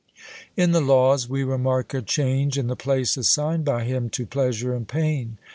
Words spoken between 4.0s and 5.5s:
to pleasure and pain.